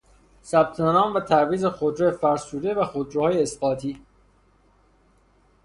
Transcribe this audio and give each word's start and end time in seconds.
ثبت 0.43 0.79
نام 0.79 1.13
و 1.15 1.19
تعویض 1.19 1.65
خودرو 1.65 2.11
فرسوده 2.11 2.73
و 2.75 2.85
خودرو 2.85 3.21
های 3.21 3.41
اسقاطی 3.43 4.01